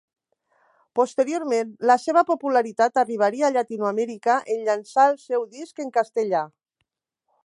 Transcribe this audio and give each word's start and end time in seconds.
Posteriorment, 0.99 1.73
la 1.91 1.97
seva 2.05 2.23
popularitat 2.29 2.97
arribaria 3.03 3.45
a 3.49 3.53
Llatinoamèrica 3.57 4.39
en 4.55 4.67
llançar 4.71 5.07
el 5.11 5.21
seu 5.27 5.49
disc 5.55 5.85
en 5.85 5.93
castellà. 5.99 6.45